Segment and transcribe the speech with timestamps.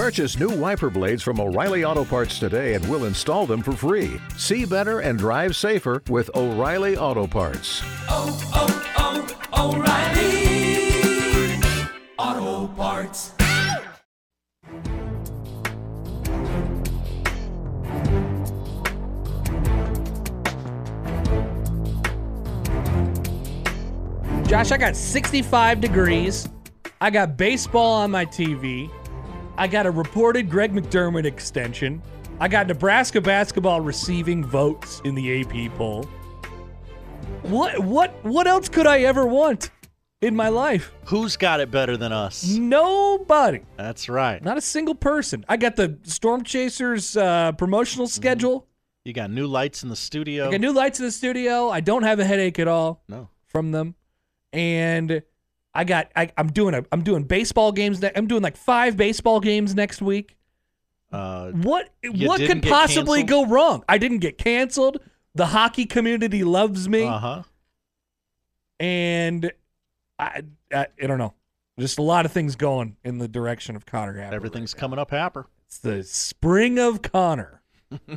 [0.00, 4.18] Purchase new wiper blades from O'Reilly Auto Parts today and we'll install them for free.
[4.38, 7.82] See better and drive safer with O'Reilly Auto Parts.
[8.08, 8.32] oh,
[9.52, 11.60] oh, O'Reilly
[12.18, 13.34] Auto Parts.
[24.48, 26.48] Josh, I got 65 degrees.
[27.02, 28.90] I got baseball on my TV.
[29.60, 32.00] I got a reported Greg McDermott extension.
[32.40, 36.04] I got Nebraska basketball receiving votes in the AP poll.
[37.42, 39.70] What what what else could I ever want
[40.22, 40.94] in my life?
[41.04, 42.48] Who's got it better than us?
[42.56, 43.60] Nobody.
[43.76, 44.42] That's right.
[44.42, 45.44] Not a single person.
[45.46, 48.66] I got the Storm Chasers uh, promotional schedule.
[49.04, 50.48] You got new lights in the studio.
[50.48, 51.68] I got new lights in the studio.
[51.68, 53.02] I don't have a headache at all.
[53.08, 53.28] no.
[53.46, 53.94] from them,
[54.54, 55.22] and
[55.74, 58.00] I got I, I'm doing a I'm doing baseball games.
[58.02, 60.36] Ne- I'm doing like five baseball games next week.
[61.12, 63.48] Uh, What what could possibly canceled?
[63.48, 63.84] go wrong?
[63.88, 64.98] I didn't get canceled.
[65.34, 67.42] The hockey community loves me, uh huh.
[68.80, 69.52] and
[70.18, 71.34] I, I I don't know.
[71.78, 74.14] Just a lot of things going in the direction of Connor.
[74.20, 75.46] Happer Everything's right coming up, Happer.
[75.66, 77.62] It's the spring of Connor.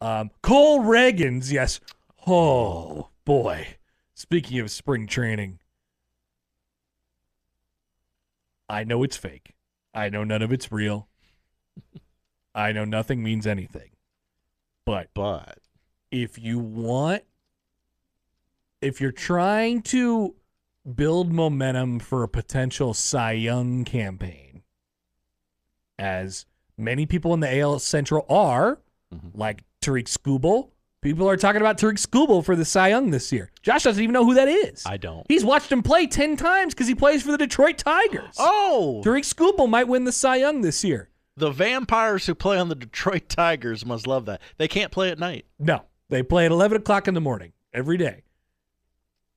[0.00, 1.80] um, Cole Ragans, yes.
[2.26, 3.66] Oh boy.
[4.20, 5.60] Speaking of spring training,
[8.68, 9.54] I know it's fake.
[9.94, 11.08] I know none of it's real.
[12.54, 13.92] I know nothing means anything.
[14.84, 15.60] But But
[16.10, 17.22] if you want
[18.82, 20.34] if you're trying to
[20.94, 24.64] build momentum for a potential Cy Young campaign,
[25.98, 26.44] as
[26.76, 28.82] many people in the AL Central are,
[29.14, 29.30] Mhm.
[29.34, 33.50] like Tarik Skubal, people are talking about Tarik Skubal for the Cy Young this year.
[33.62, 34.84] Josh doesn't even know who that is.
[34.86, 35.24] I don't.
[35.28, 38.34] He's watched him play 10 times because he plays for the Detroit Tigers.
[38.38, 41.08] Oh, Tarik Skubal might win the Cy Young this year.
[41.36, 44.40] the vampires who play on the Detroit Tigers must love that.
[44.58, 45.46] They can't play at night.
[45.58, 48.24] No, they play at 11 o'clock in the morning every day.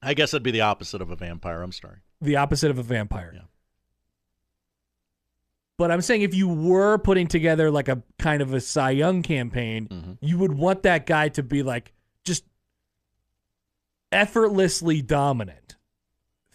[0.02, 1.62] I guess it'd be the opposite of a vampire.
[1.62, 2.00] I'm sorry.
[2.20, 3.32] the opposite of a vampire.
[3.36, 3.42] Yeah.
[5.78, 9.22] But I'm saying if you were putting together like a kind of a Cy Young
[9.24, 10.18] campaign, Mhm.
[10.22, 12.44] you would want that guy to be like just
[14.12, 15.76] effortlessly dominant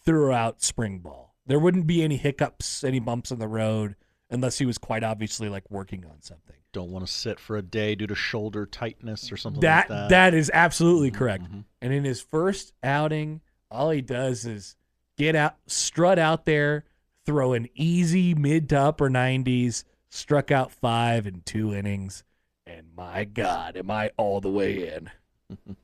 [0.05, 1.35] throughout spring ball.
[1.47, 3.97] There wouldn't be any hiccups, any bumps in the road,
[4.31, 6.57] unless he was quite obviously like working on something.
[6.73, 9.89] Don't want to sit for a day due to shoulder tightness or something That, like
[9.89, 10.09] that.
[10.11, 11.45] that is absolutely correct.
[11.45, 11.65] mhm.
[11.81, 13.41] And in his first outing,
[13.71, 14.77] all he does is
[15.17, 16.85] get out, strut out there,
[17.29, 22.25] throw an easy mid to upper 90s, struck out five in two innings.
[22.67, 25.11] And my God, am I all the way in?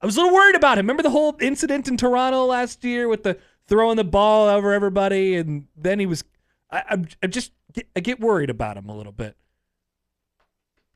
[0.00, 0.84] I was a little worried about him.
[0.84, 5.34] Remember the whole incident in Toronto last year with the throwing the ball over everybody,
[5.34, 6.22] and then he was.
[6.70, 9.36] I, I'm, I just get, I get worried about him a little bit.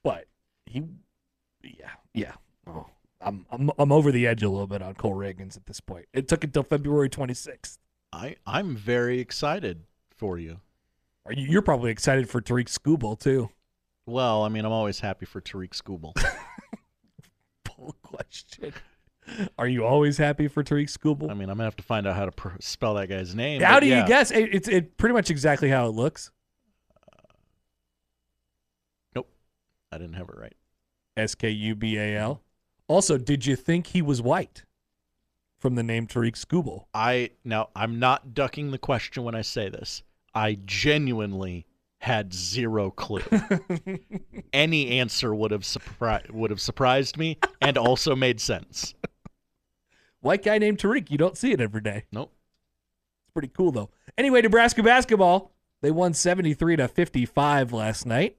[0.04, 0.26] But
[0.66, 0.84] he,
[1.64, 2.34] yeah, yeah.
[2.68, 2.86] Oh,
[3.20, 6.06] I'm I'm I'm over the edge a little bit on Cole Ragans at this point.
[6.12, 7.78] It took until February 26th.
[8.12, 9.84] I I'm very excited
[10.16, 10.60] for you.
[11.26, 11.46] Are you?
[11.48, 13.50] You're probably excited for Tarik Skubal too.
[14.06, 16.12] Well, I mean, I'm always happy for Tarik Skubal.
[17.64, 18.72] Poll question.
[19.56, 21.30] Are you always happy for Tarik Skubal?
[21.30, 23.62] I mean, I'm gonna have to find out how to pr- spell that guy's name.
[23.62, 24.02] how do yeah.
[24.02, 24.30] you guess?
[24.30, 26.30] It, it's it pretty much exactly how it looks.
[27.00, 27.32] Uh,
[29.14, 29.32] nope.
[29.92, 30.54] I didn't have it right.
[31.16, 32.42] S K U B A L.
[32.88, 34.64] Also, did you think he was white
[35.62, 36.86] from the name Tarik Skubal?
[36.92, 40.02] I now I'm not ducking the question when I say this.
[40.34, 41.66] I genuinely
[41.98, 43.22] had zero clue.
[44.52, 48.94] Any answer would have surprised would have surprised me and also made sense.
[50.20, 51.10] White guy named Tarik.
[51.10, 52.04] You don't see it every day.
[52.10, 52.32] Nope.
[53.24, 53.90] It's pretty cool though.
[54.18, 55.52] Anyway, Nebraska basketball.
[55.80, 58.36] They won 73 to 55 last night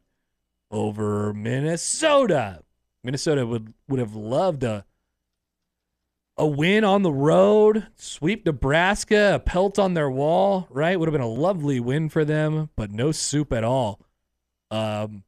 [0.69, 2.63] over Minnesota.
[3.01, 4.85] Minnesota would would have loved a
[6.43, 10.99] a win on the road, sweep Nebraska, a pelt on their wall, right?
[10.99, 13.99] Would have been a lovely win for them, but no soup at all.
[14.71, 15.23] Um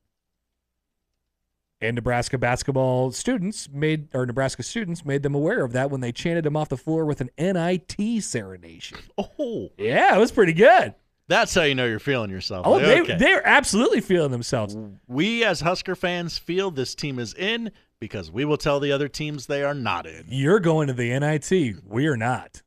[1.82, 6.12] and Nebraska basketball students made or Nebraska students made them aware of that when they
[6.12, 8.98] chanted him off the floor with an NIT serenation.
[9.18, 10.96] Oh, Yeah, it was pretty good.
[11.28, 12.66] that's how you know you're feeling yourself.
[12.66, 14.76] Oh, they they're absolutely feeling themselves.
[15.08, 19.08] we as Husker fans feel this team is in because we will tell the other
[19.08, 20.26] teams they are not in.
[20.28, 21.84] You're going to the NIT.
[21.86, 22.62] We're not.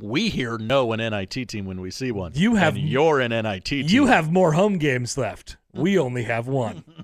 [0.00, 2.32] We here know an NIT team when we see one.
[2.34, 3.86] You have- you're an NIT team.
[3.88, 5.56] You have more home games left.
[5.74, 6.84] We only have one.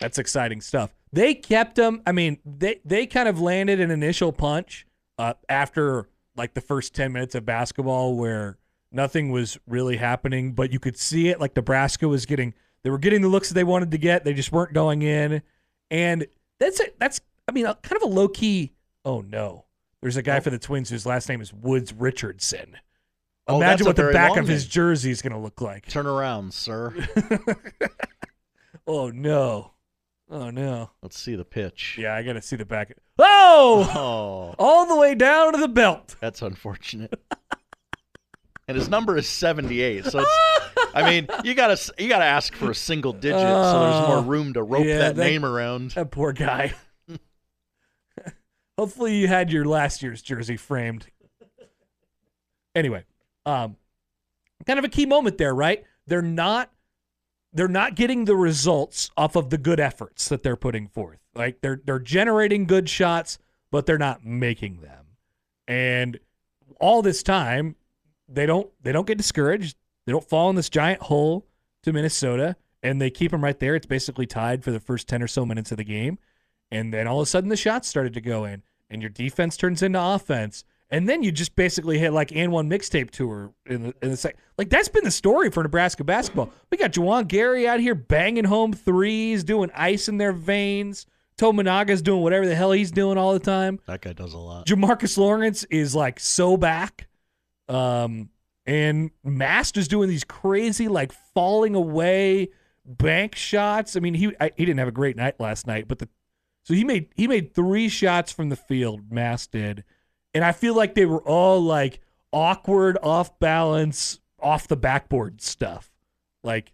[0.00, 0.94] That's exciting stuff.
[1.12, 2.02] They kept them.
[2.06, 4.86] I mean, they they kind of landed an initial punch
[5.18, 8.58] uh, after like the first ten minutes of basketball, where
[8.94, 11.40] Nothing was really happening, but you could see it.
[11.40, 14.24] Like Nebraska was getting, they were getting the looks that they wanted to get.
[14.24, 15.42] They just weren't going in,
[15.90, 16.26] and
[16.58, 16.98] that's it.
[16.98, 18.72] That's I mean, a, kind of a low key.
[19.04, 19.64] Oh no,
[20.00, 20.40] there's a guy oh.
[20.40, 22.76] for the Twins whose last name is Woods Richardson.
[23.48, 25.88] Oh, Imagine a what the back of his jersey is going to look like.
[25.88, 26.94] Turn around, sir.
[28.86, 29.72] Oh no,
[30.28, 30.90] oh no.
[31.02, 31.96] Let's see the pitch.
[32.00, 32.96] Yeah, I got to see the back.
[33.18, 36.16] Oh, Oh, all the way down to the belt.
[36.20, 37.14] that's unfortunate.
[38.72, 40.06] and his number is 78.
[40.06, 40.30] So it's
[40.94, 44.08] I mean, you got to you got to ask for a single digit so there's
[44.08, 45.92] more Oh, room to rope yeah, that, that- name around.
[45.92, 46.74] That poor guy.
[48.78, 51.06] Hopefully you had your last year's jersey framed.
[52.74, 53.04] Anyway,
[53.46, 53.76] um
[54.66, 55.84] kind of a key moment there, right?
[56.06, 56.70] They're not
[57.52, 61.18] they're not getting the results off of the good efforts that they're putting forth.
[61.34, 63.38] Like they're they're generating good shots,
[63.70, 65.04] but they're not making them.
[65.68, 66.18] And
[66.80, 67.76] all this time,
[68.34, 69.76] they don't they don't get discouraged.
[70.06, 71.46] They don't fall in this giant hole
[71.82, 73.74] to Minnesota, and they keep them right there.
[73.74, 76.18] It's basically tied for the first ten or so minutes of the game,
[76.70, 79.56] and then all of a sudden the shots started to go in, and your defense
[79.56, 83.82] turns into offense, and then you just basically hit like and one mixtape tour in
[83.84, 86.50] the in the sec- like that's been the story for Nebraska basketball.
[86.70, 91.06] We got Juwan Gary out here banging home threes, doing ice in their veins.
[91.38, 93.80] Tominaga's doing whatever the hell he's doing all the time.
[93.86, 94.66] That guy does a lot.
[94.66, 97.08] Jamarques Lawrence is like so back.
[97.68, 98.30] Um,
[98.66, 102.50] and Mast is doing these crazy, like falling away
[102.84, 103.96] bank shots.
[103.96, 106.08] I mean, he I, he didn't have a great night last night, but the
[106.64, 109.10] so he made he made three shots from the field.
[109.10, 109.84] Mast did,
[110.34, 112.00] and I feel like they were all like
[112.32, 115.90] awkward, off balance, off the backboard stuff.
[116.44, 116.72] Like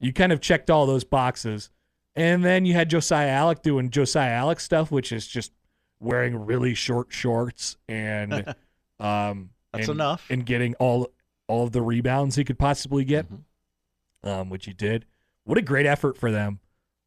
[0.00, 1.70] you kind of checked all those boxes.
[2.14, 5.52] And then you had Josiah Allick doing Josiah Allick stuff, which is just
[6.00, 8.54] wearing really short shorts and
[9.00, 10.26] um That's and, enough.
[10.30, 11.10] and getting all
[11.48, 14.28] all of the rebounds he could possibly get, Mhm.
[14.28, 15.04] um, which he did.
[15.44, 16.58] What a great effort for them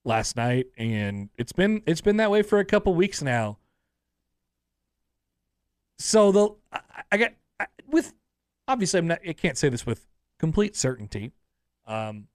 [0.06, 3.58] last night, and it's been it's been that way for a couple weeks now.
[5.98, 6.80] So the I,
[7.12, 8.14] I got I, with
[8.68, 10.06] obviously I'm not I can't say this with
[10.40, 11.32] complete certainty,
[11.86, 12.28] um,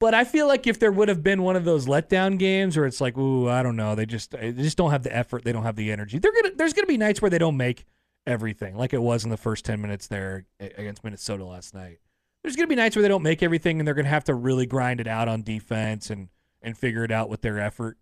[0.00, 2.86] but I feel like if there would have been one of those letdown games where
[2.86, 5.52] it's like, ooh, I don't know, they just they just don't have the effort, they
[5.52, 6.18] don't have the energy.
[6.18, 7.84] They're gonna there's gonna be nights where they don't make
[8.26, 11.98] everything, like it was in the first ten minutes there against Minnesota last night.
[12.42, 14.66] There's gonna be nights where they don't make everything, and they're gonna have to really
[14.66, 16.28] grind it out on defense and
[16.60, 17.98] and figure it out with their effort.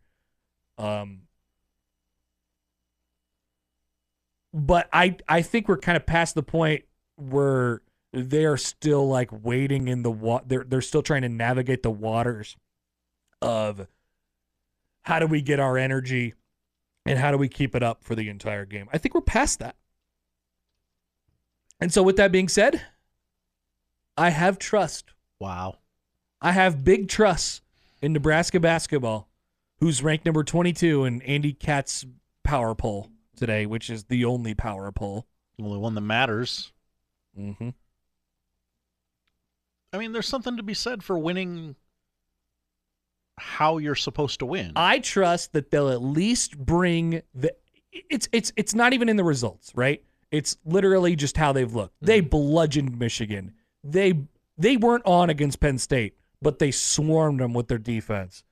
[0.78, 1.22] Um,
[4.52, 6.84] but I I think we're kind of past the point
[7.16, 7.82] where
[8.12, 10.44] they are still like waiting in the water.
[10.46, 12.56] They're they're still trying to navigate the waters
[13.42, 13.86] of
[15.02, 16.34] how do we get our energy
[17.06, 18.88] and how do we keep it up for the entire game.
[18.92, 19.76] I think we're past that.
[21.80, 22.82] And so with that being said,
[24.16, 25.12] I have trust.
[25.38, 25.78] Wow.
[26.40, 27.62] I have big trust
[28.02, 29.28] in Nebraska basketball,
[29.78, 32.06] who's ranked number 22 in Andy Katz's
[32.44, 35.26] power poll today, which is the only power poll.
[35.56, 36.72] The only one that matters.
[37.38, 37.70] Mm-hmm.
[39.92, 41.76] I mean, there's something to be said for winning
[43.38, 44.72] how you're supposed to win.
[44.76, 47.54] I trust that they'll at least bring the.
[47.92, 50.04] It's it's it's not even in the results, right?
[50.30, 51.94] It's literally just how they've looked.
[52.00, 53.54] They bludgeoned Michigan.
[53.82, 54.14] They
[54.56, 58.44] they weren't on against Penn State, but they swarmed them with their defense.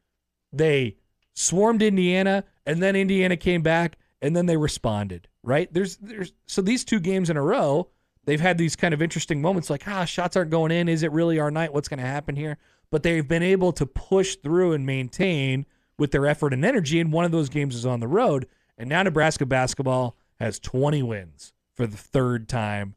[0.53, 0.97] They
[1.35, 5.29] swarmed Indiana, and then Indiana came back, and then they responded.
[5.43, 5.73] Right?
[5.73, 7.89] There's there's so these two games in a row,
[8.25, 10.89] they've had these kind of interesting moments, like ah, shots aren't going in.
[10.89, 11.73] Is it really our night?
[11.73, 12.59] What's going to happen here?
[12.91, 15.67] But they've been able to push through and maintain
[15.99, 17.01] with their effort and energy.
[17.01, 18.47] And one of those games is on the road.
[18.79, 22.97] And now Nebraska basketball has 20 wins for the third time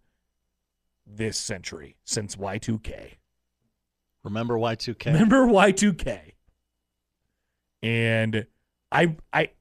[1.05, 3.11] this century since Y2K.
[4.23, 5.05] Remember Y2K?
[5.05, 6.31] Remember Y2K?
[7.83, 8.47] And
[8.91, 9.51] I I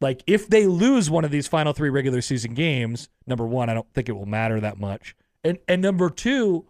[0.00, 3.74] like if they lose one of these final three regular season games, number one, I
[3.74, 5.16] don't think it will matter that much.
[5.42, 6.66] And and number two,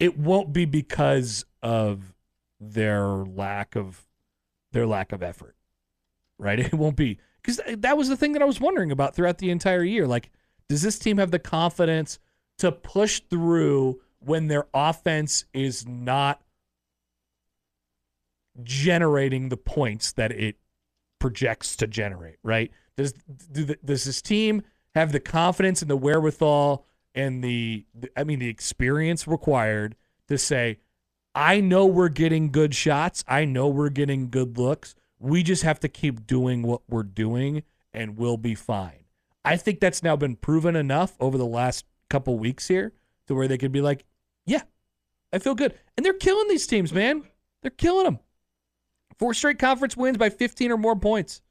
[0.00, 2.14] it won't be because of
[2.58, 4.06] their lack of
[4.72, 5.54] their lack of effort.
[6.38, 6.58] Right?
[6.72, 9.50] It won't be because that was the thing that I was wondering about throughout the
[9.50, 10.06] entire year.
[10.06, 10.30] Like,
[10.68, 12.18] does this team have the confidence
[12.58, 16.42] to push through when their offense is not
[18.62, 20.56] generating the points that it
[21.18, 22.70] projects to generate, right?
[22.96, 24.62] Does do the, does this team
[24.94, 29.96] have the confidence and the wherewithal and the, the I mean the experience required
[30.28, 30.78] to say
[31.34, 34.94] I know we're getting good shots, I know we're getting good looks.
[35.18, 37.62] We just have to keep doing what we're doing
[37.94, 39.01] and we'll be fine.
[39.44, 42.92] I think that's now been proven enough over the last couple weeks here
[43.26, 44.04] to where they could be like,
[44.46, 44.62] yeah,
[45.32, 45.74] I feel good.
[45.96, 47.24] And they're killing these teams, man.
[47.62, 48.18] They're killing them.
[49.18, 51.42] Four straight conference wins by 15 or more points.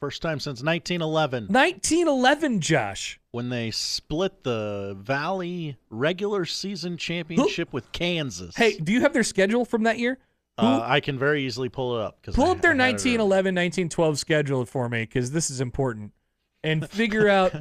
[0.00, 3.20] First time since 1911 1911, Josh.
[3.32, 8.56] when they split the Valley regular season championship with Kansas.
[8.56, 10.18] Hey, do you have their schedule from that year?
[10.56, 12.22] uh, I can very easily pull it up.
[12.22, 13.18] Pull I- up their I had it earlier.
[13.18, 16.12] 1911, 1912 schedule for me because this is important,
[16.62, 17.54] and figure out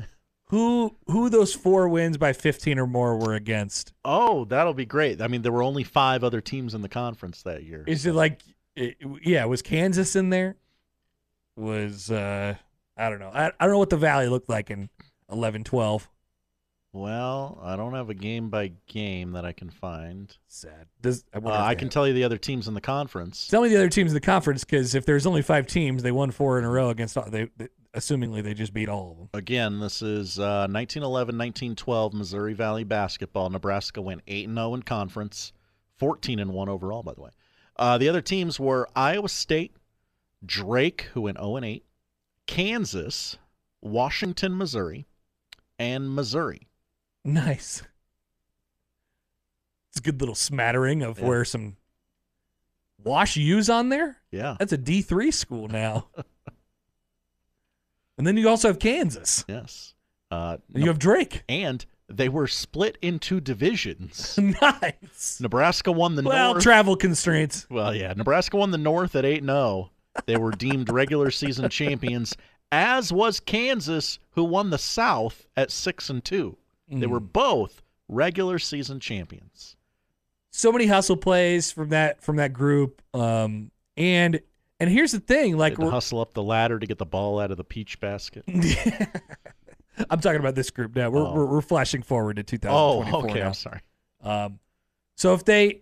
[0.46, 3.94] who who those four wins by 15 or more were against.
[4.04, 5.22] Oh, that'll be great.
[5.22, 7.84] I mean, there were only five other teams in the conference that year.
[7.88, 8.42] Is it like,
[8.76, 10.56] it, yeah, was Kansas in there?
[11.56, 12.56] Was uh,
[12.98, 13.32] I don't know.
[13.34, 14.90] I, I don't know what the Valley looked like in
[15.32, 16.10] 11, 12.
[16.92, 20.36] Well, I don't have a game by game that I can find.
[20.48, 20.88] Sad.
[21.02, 23.48] Does I, Uh, I can have- tell you the other teams in the conference.
[23.48, 26.12] Tell me the other teams in the conference because if there's only five teams, they
[26.12, 27.16] won four in a row against.
[27.16, 29.30] all- They, they assumingly they just beat all of them.
[29.34, 33.50] Again, this is uh, 1911 1912 Missouri Valley basketball.
[33.50, 35.54] Nebraska went 8 and 0 in conference,
[35.98, 37.32] 14 and 1 overall, by the way.
[37.78, 39.76] Uh, the other teams were Iowa State,
[40.46, 41.86] Drake, who went 0 and 8,
[42.48, 43.38] Kansas,
[43.82, 45.08] Washington, Missouri,
[45.78, 46.68] and Missouri.
[47.24, 47.84] Nice.
[49.92, 51.26] It's a good little smattering of Yeah.
[51.28, 51.78] where some
[53.04, 54.18] Wash U's on there.
[54.32, 56.08] Yeah, That's a D three school now.
[58.20, 59.44] and then you also have Kansas.
[59.48, 59.96] yes.
[60.30, 61.44] Uh, And you have Drake.
[61.50, 64.38] and they were split into divisions.
[64.62, 65.40] nice.
[65.42, 66.64] Nebraska won the Well, North.
[66.64, 67.66] travel constraints.
[67.70, 69.90] Well, yeah, Nebraska won the North at 8 0.
[70.28, 72.36] They were deemed regular season champions,
[72.72, 76.56] as was Kansas, who won the South at 6 and 2.
[76.92, 79.76] They were both regular season champions.
[80.52, 83.02] So many hustle plays from that from that group.
[83.14, 84.40] Um, and
[84.80, 87.58] and here's the thing, like hustle up the ladder to get the ball out of
[87.58, 88.44] the peach basket.
[90.10, 91.10] I'm talking about this group now.
[91.10, 91.34] We're, Oh.
[91.34, 92.72] we're, we're flashing forward to 2024.
[93.20, 93.40] Oh, okay.
[93.42, 93.48] now.
[93.48, 93.82] I'm sorry.
[94.24, 94.60] Um,
[95.16, 95.82] so if they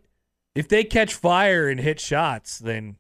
[0.55, 2.95] if they catch fire and hit shots, then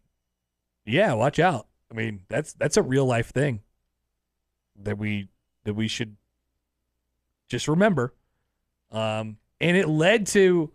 [0.85, 1.67] yeah, watch out.
[1.91, 3.61] I mean, that's that's a real life thing
[4.83, 5.27] that we
[5.63, 6.15] that we should
[7.49, 8.13] just remember.
[8.91, 10.71] Um, and it led to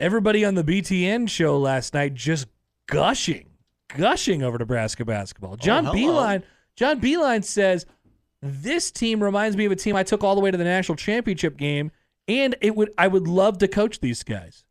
[0.00, 2.46] everybody on the BTN show last night just
[2.86, 3.48] gushing,
[3.96, 5.56] gushing over Nebraska basketball.
[5.56, 5.96] John hello.
[5.96, 6.42] Beilein,
[6.74, 7.86] John Beilein says
[8.42, 10.96] this team reminds me of a team I took all the way to the national
[10.96, 11.90] championship game,
[12.28, 14.64] and it would I would love to coach these guys.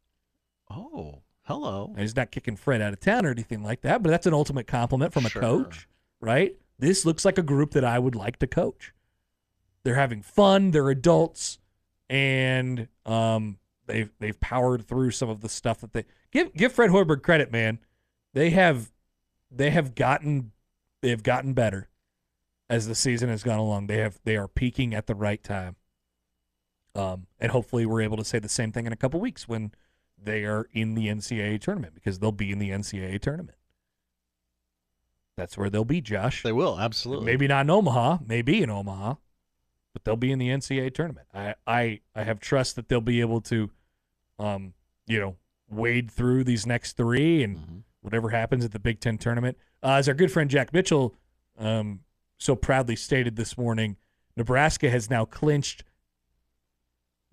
[0.69, 1.93] Oh, hello.
[1.95, 4.33] Now, He's not kicking Fred out of town or anything like that, but that's an
[4.33, 5.87] ultimate compliment from a coach,
[6.19, 6.55] right?
[6.77, 8.93] This looks like a group that I would like to coach.
[9.83, 10.71] They're having fun.
[10.71, 11.59] They're adults,
[12.09, 16.89] and um, they've they've powered through some of the stuff that they give give Fred
[16.89, 17.79] Hoiberg credit, man.
[18.33, 18.91] They have
[19.55, 20.51] they have gotten
[21.01, 21.89] they have gotten better
[22.69, 23.87] as the season has gone along.
[23.87, 25.75] They have they are peaking at the right time.
[26.95, 29.71] Um, and hopefully we're able to say the same thing in a couple weeks when
[30.17, 33.57] they are in the NCAA tournament because they'll be in the NCAA tournament.
[35.37, 36.43] That's where they'll be, Josh.
[36.43, 37.25] They will, absolutely.
[37.25, 39.15] Maybe not in Omaha, maybe in Omaha,
[39.91, 41.27] but they'll be in the NCAA tournament.
[41.33, 43.69] I I, I have trust that they'll be able to,
[44.39, 44.73] um,
[45.05, 45.35] you know,
[45.69, 47.83] wade through these next three and Mhm.
[48.05, 49.57] Whatever happens at the Big Ten tournament.
[49.83, 51.15] Uh, as our good friend Jack Mitchell
[51.57, 52.01] um,
[52.37, 53.97] so proudly stated this morning,
[54.37, 55.83] Nebraska has now clinched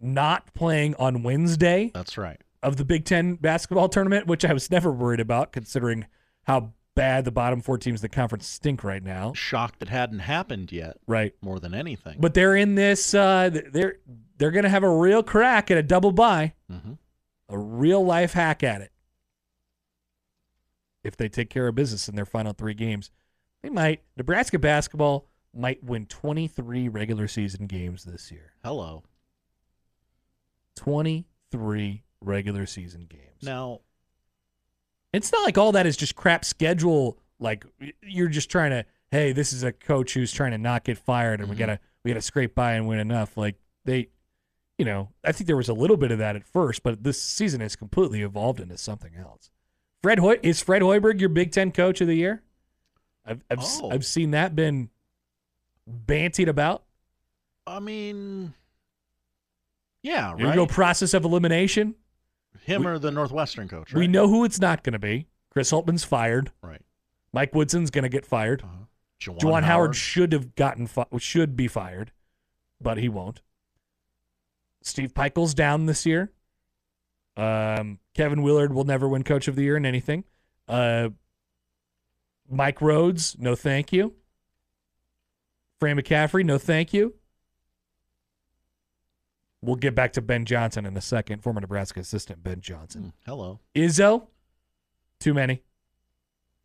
[0.01, 2.41] not playing on Wednesday That's right.
[2.63, 6.07] of the Big Ten basketball tournament, which I was never worried about considering
[6.45, 9.33] how bad the bottom four teams in the conference stink right now.
[9.35, 11.35] Shocked it hadn't happened yet, Right.
[11.41, 12.17] more than anything.
[12.21, 13.97] But they're in this uh they're
[14.39, 16.55] they're gonna have a real crack at a double bye.
[16.71, 16.99] Mhm.
[17.49, 18.91] A real life hack at it.
[21.05, 23.11] If they take care of business in their final three games.
[23.63, 28.53] They might Nebraska basketball might win twenty three regular season games this year.
[28.65, 29.03] hello.
[30.77, 33.43] Twenty three regular season games.
[33.43, 33.81] Now,
[35.13, 37.19] It's not like all that is just crap schedule.
[37.39, 37.67] Like
[38.03, 41.41] you're just trying to, hey, this is a coach who's trying to not get fired,
[41.41, 41.59] and we Mhm.
[41.59, 43.37] gotta we gotta scrape by and win enough.
[43.37, 44.09] Like they,
[44.79, 47.21] you know, I think there was a little bit of that at first, but this
[47.21, 49.51] season has completely evolved into something else.
[50.03, 52.43] Fred Hoy is Fred Hoiberg your Big Ten Coach of the Year?
[53.25, 53.91] I've I've, Oh.
[53.91, 54.91] I've seen that been
[55.89, 56.83] bantied about.
[57.67, 58.55] I mean,
[60.03, 60.55] yeah, Here right.
[60.57, 61.95] you go, process of elimination.
[62.65, 64.01] Him We- or the Northwestern coach, right?
[64.01, 65.27] We know who it's not going to be.
[65.51, 66.51] Chris Holtmann's fired.
[66.63, 66.83] Right.
[67.33, 68.63] Mike Woodson's going to get fired.
[68.63, 68.73] Uh-huh.
[69.21, 69.95] Juwan, Juwan Howard.
[69.95, 72.11] should have gotten fi- should be fired,
[72.81, 73.41] but he won't.
[74.83, 76.33] Steve Pikiell's down this year.
[77.37, 80.25] Um, Kevin Willard will never win Coach of the Year in anything.
[80.69, 81.11] Uh,
[82.49, 84.15] Mike Rhoades, no thank you.
[85.81, 87.15] Fran McCaffery, no thank you.
[89.63, 93.03] We'll get back to Ben Johnson in a second, former Nebraska assistant Ben Johnson.
[93.03, 93.61] Hmm, hello.
[93.75, 94.27] Izzo,
[95.21, 95.63] too many.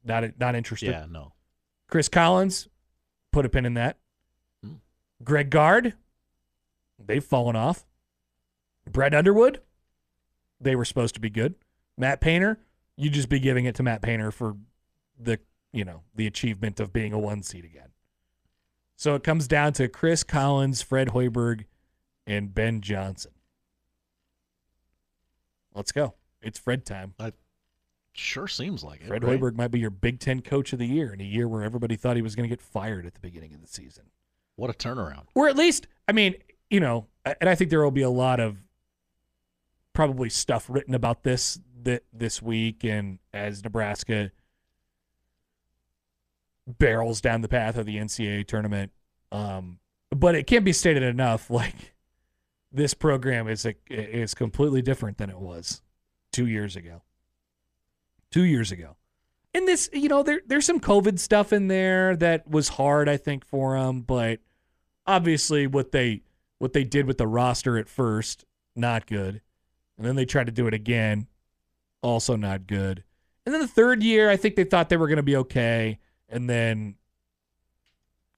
[0.03, 0.89] Not not interested.
[0.89, 1.33] Yeah, no.
[1.87, 2.67] Chris Collins,
[3.31, 3.97] put a pin in that.
[4.63, 4.73] Hmm.
[5.23, 5.93] Greg Gard,
[7.03, 7.85] they've fallen off.
[8.89, 9.61] Brett Underwood,
[10.59, 11.55] they were supposed to be good.
[11.97, 12.59] Matt Painter,
[12.95, 14.55] you just be giving it to Matt Painter for
[15.19, 15.39] the
[15.71, 17.89] you know the achievement of being a one seed again.
[18.95, 21.65] So it comes down to Chris Collins, Fred Hoiberg,
[22.25, 23.31] and Ben Johnson.
[25.75, 26.15] Let's go.
[26.41, 27.13] It's Fred time.
[28.13, 29.07] Sure seems like it.
[29.07, 29.39] Fred right?
[29.39, 31.95] Hoiberg might be your Big Ten coach of the year in a year where everybody
[31.95, 34.05] thought he was going to get fired at the beginning of the season.
[34.55, 35.25] What a turnaround.
[35.35, 36.33] Or at least, I mean,
[36.71, 38.57] you know, and I think there will be a lot of
[39.97, 44.29] probably stuff written about this th- this week and as Nebraska
[46.67, 48.91] barrels down the path of the NCAA tournament.
[49.31, 49.79] Um,
[50.11, 51.95] but it can't be stated enough like
[52.71, 55.81] this program is a, is completely different than it was
[56.33, 57.01] 2 years ago.
[58.29, 58.97] 2 years ago.
[59.55, 63.17] And this, you know, there there's some COVID stuff in there that was hard I
[63.17, 64.41] think for them, but
[65.07, 66.21] obviously what they
[66.59, 69.41] what they did with the roster at first not good
[69.97, 71.27] and then they tried to do it again.
[72.01, 73.03] Also not good.
[73.45, 75.99] And then the third year i think they thought they were going to be okay.
[76.29, 76.95] And then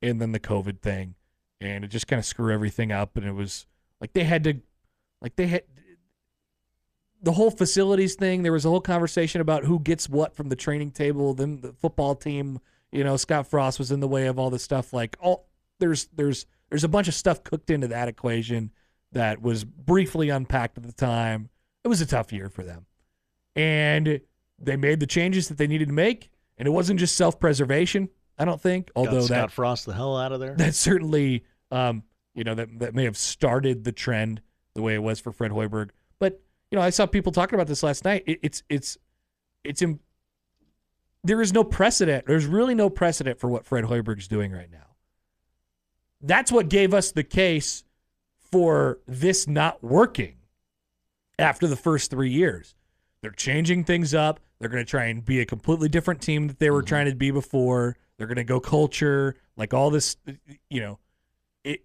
[0.01, 1.15] and then the covid thing.
[1.61, 3.17] And it just kind of screwed everything up.
[3.17, 3.67] And it was
[3.99, 4.55] like they had to
[5.21, 5.63] like they had
[7.21, 10.55] the whole facilities thing there was a whole conversation about who gets what from the
[10.55, 11.33] training table.
[11.33, 12.59] Then the football team
[12.91, 14.93] you know scott frost was in the way of all this stuff.
[14.93, 15.49] Like all
[15.79, 18.71] there's there's there's a bunch of stuff cooked into that equation
[19.11, 21.49] that was briefly unpacked at the time.
[21.83, 22.85] It was a tough year for them.
[23.55, 24.21] And
[24.59, 26.29] they made the changes that they needed to make.
[26.57, 28.91] And it wasn't just self preservation, I don't think.
[28.95, 30.55] Although Got Scott that Frost the hell out of there.
[30.57, 34.41] that certainly um, you know, that that may have started the trend
[34.75, 35.89] the way it was for Fred Hoiberg.
[36.19, 38.23] But, you know, I saw people talking about this last night.
[38.25, 38.97] It, it's it's
[39.63, 39.99] it's Im-
[41.23, 42.25] there is no precedent.
[42.27, 44.95] There's really no precedent for what Fred Hoiberg's doing right now.
[46.21, 47.83] That's what gave us the case
[48.51, 50.35] for this not working
[51.37, 52.75] after the first three years.
[53.21, 54.39] They're changing things up.
[54.59, 56.87] They're going to try and be a completely different team that they were mm-hmm.
[56.87, 57.97] trying to be before.
[58.17, 60.17] They're going to go culture, like all this,
[60.69, 60.99] you know.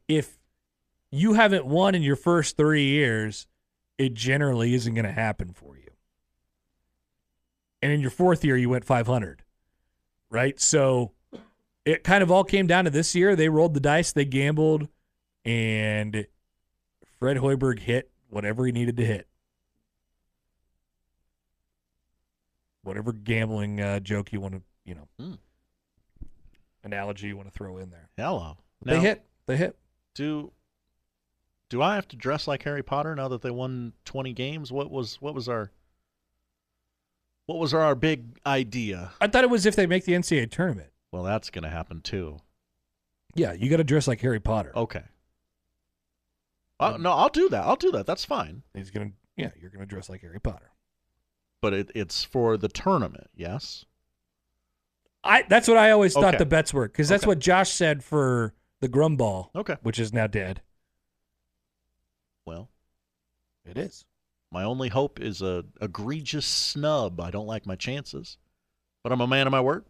[0.08, 0.38] If
[1.10, 3.46] you haven't won in your first three years,
[3.98, 5.90] it generally isn't going to happen for you.
[7.82, 9.42] And in your fourth year, you went 500,
[10.30, 10.58] right?
[10.60, 11.12] So
[11.84, 13.36] it kind of all came down to this year.
[13.36, 14.88] They rolled the dice, they gambled,
[15.44, 16.26] and
[17.24, 19.26] Fred Hoiberg hit whatever he needed to hit.
[22.82, 25.34] Whatever gambling uh, joke you want to, you know, Hmm.
[26.82, 28.10] analogy you want to throw in there.
[28.18, 28.58] Hello.
[28.82, 29.24] they hit.
[29.46, 29.74] They hit.
[30.14, 30.52] Do
[31.70, 34.70] do I have to dress like Harry Potter now that they won 20 games?
[34.70, 35.70] What was what was our
[37.46, 39.12] what was our big idea?
[39.18, 40.90] I thought it was if they make the NCAA tournament.
[41.10, 42.36] Well, that's going to happen too.
[43.34, 44.72] Yeah, you got to dress like Harry Potter.
[44.76, 45.04] Okay.
[46.80, 47.64] Uh, no, I'll do that.
[47.64, 48.06] I'll do that.
[48.06, 48.62] That's fine.
[48.74, 49.10] He's gonna.
[49.36, 50.70] Yeah, you're gonna dress like Harry Potter.
[51.62, 53.84] But it, it's for the tournament, yes?
[55.22, 55.42] I.
[55.48, 56.36] That's what I always thought Okay.
[56.38, 57.28] the bets were because that's Okay.
[57.28, 59.76] what Josh said for the Grumball, Okay.
[59.82, 60.60] which is now dead.
[62.46, 62.68] Well,
[63.64, 64.04] It is.
[64.50, 67.20] my only hope is a egregious snub.
[67.20, 68.36] I don't like my chances,
[69.02, 69.84] but I'm a man of my word.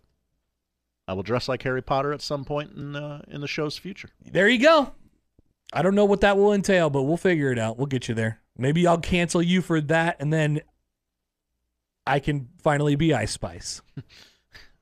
[1.09, 4.11] I will dress like Harry Potter at some point in uh, in the show's future.
[4.21, 4.95] There you go.
[5.75, 7.77] I don't know what that will entail, but we'll figure it out.
[7.77, 8.41] We'll get you there.
[8.57, 10.61] Maybe I'll cancel you for that, and then
[12.07, 13.83] I can finally be Ice Spice.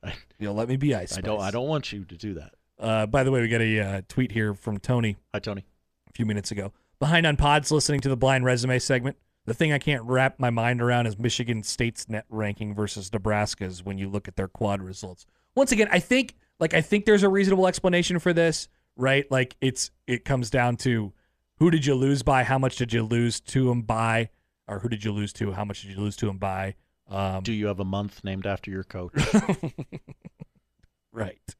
[0.03, 1.41] I, You'll let me be Ice I don't.
[1.41, 2.53] I don't want you to do that.
[2.79, 5.65] Uh, by the way, we got a uh, tweet here from Tony Hi, Tony.
[6.09, 6.73] a few minutes ago.
[6.99, 9.17] Behind on pods, listening to the blind resume segment.
[9.45, 13.83] The thing I can't wrap my mind around is Michigan State's net ranking versus Nebraska's
[13.83, 15.25] when you look at their quad results.
[15.55, 19.29] Once again, I think like I think there's a reasonable explanation for this, right?
[19.31, 21.13] Like it's it comes down to
[21.59, 24.29] who did you lose by, how much did you lose to them by,
[24.67, 26.75] or who did you lose to, how much did you lose to them by?
[27.09, 29.13] Um, Do you have a month named after your coach?
[31.11, 31.55] right.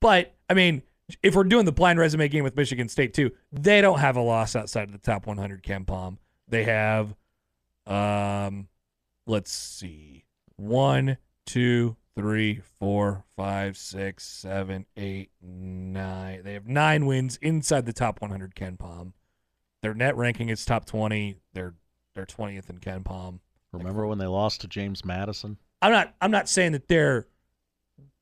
[0.00, 0.82] But I mean,
[1.22, 4.20] if we're doing the blind resume game with Michigan State too, they don't have a
[4.20, 6.18] loss outside of the top 100 KenPom.
[6.48, 7.14] They have,
[7.86, 8.68] um,
[9.26, 10.24] let's see,
[10.56, 16.42] one, two, three, four, five, six, seven, eight, nine.
[16.44, 19.12] They have nine wins inside the top 100 KenPom.
[19.82, 21.36] Their net ranking is top 20.
[21.54, 21.74] They're
[22.14, 23.38] they're 20th in KenPom.
[23.72, 25.56] Remember when they lost to James Madison?
[25.80, 27.26] I'm not I'm not saying that their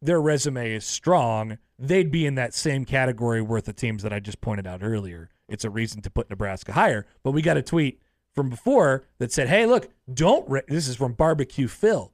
[0.00, 1.58] their resume is strong.
[1.78, 5.30] They'd be in that same category worth of teams that I just pointed out earlier.
[5.48, 7.06] it's a reason to put Nebraska higher.
[7.24, 8.00] But we got a tweet
[8.34, 10.60] from before that said, "Hey, look, don't." Ra-.
[10.68, 12.12] This is from Barbecue Phil.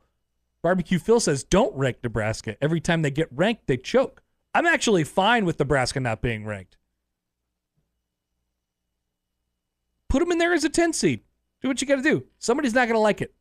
[0.66, 2.56] Barbecue Phil says, "Don't rank Nebraska.
[2.60, 6.76] Every time they get ranked, they choke." I'm actually fine with Nebraska not being ranked.
[10.08, 11.22] Put them in there as a 10 seed.
[11.62, 12.26] Do what you got to do.
[12.40, 13.32] Somebody's not going to like it.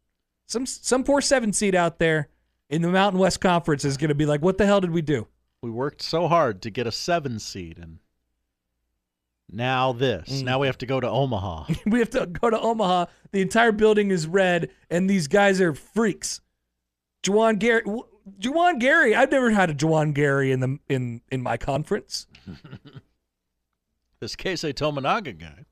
[0.45, 2.29] Some some poor seven seed out there
[2.69, 5.01] in the Mountain West Conference is going to be like, "What the hell did we
[5.01, 5.25] do?"
[5.63, 7.97] We worked so hard to get a seven seed, and
[9.49, 10.29] now this.
[10.29, 10.43] Mm.
[10.43, 11.73] Now we have to go to Omaha.
[11.87, 13.07] we have to go to Omaha.
[13.31, 16.41] The entire building is red, and these guys are freaks.
[17.25, 17.81] Juwan Gary,
[18.39, 19.15] Juwan Gary.
[19.15, 22.27] I've never had a Juwan Gary in the in in my conference.
[24.19, 25.65] this Keisei Tominaga guy.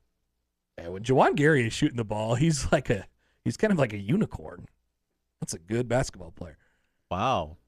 [0.76, 3.06] And when Juwan Gary is shooting the ball, he's like a
[3.44, 4.66] he's kind of like a unicorn.
[5.40, 6.58] That's a good basketball player.
[7.10, 7.58] Wow.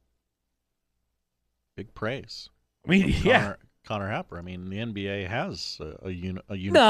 [1.76, 2.48] Big praise.
[2.86, 3.40] I mean, yeah.
[3.40, 4.38] Connor, Connor Happer.
[4.38, 6.82] I mean, the NBA has a, a, uni, a No, unicorn.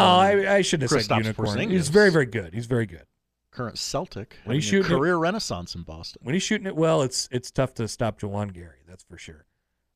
[0.47, 1.49] I, I shouldn't have said unicorn.
[1.49, 1.71] Porzingis.
[1.73, 2.55] He's very, very good.
[2.55, 3.05] He's very good.
[3.57, 4.37] Current Celtic.
[4.45, 6.21] When he's shooting it- career renaissance in Boston.
[6.23, 8.81] When he's shooting it well, it's it's tough to stop Juwan Gary.
[8.87, 9.47] That's for sure.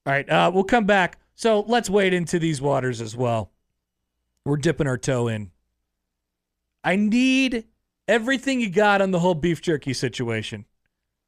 [0.06, 1.18] All right, uh, we'll come back.
[1.34, 3.50] So let's wade into these waters as well.
[4.46, 5.50] We're dipping our toe in.
[6.82, 7.66] I need
[8.08, 10.64] everything you got on the whole beef jerky situation.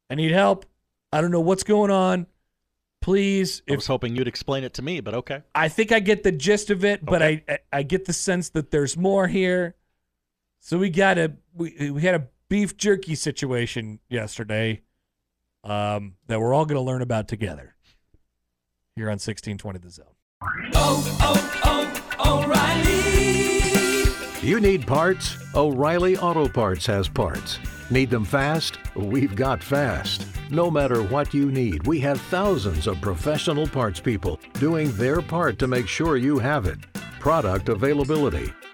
[0.09, 0.65] I need help.
[1.13, 2.27] I don't know what's going on.
[3.03, 5.43] Please, I was hoping you'd explain it to me, but okay.
[5.55, 7.45] I think I get the gist of it, but Okay.
[7.49, 9.75] I, I I get the sense that there's more here.
[10.65, 14.83] So we got a we we had a beef jerky situation yesterday,
[15.65, 17.75] um, that we're all going to learn about together
[18.95, 20.05] here on 1620 The Zone.
[20.75, 24.13] oh, oh, oh, O'Reilly.
[24.49, 25.37] You need parts?
[25.57, 27.59] O'Reilly Auto Parts has parts.
[27.91, 28.79] Need them fast?
[28.95, 30.29] We've got fast.
[30.49, 35.59] No matter what you need, we have thousands of professional parts people doing their part
[35.59, 36.79] to make sure you have it.
[37.19, 38.53] Product availability.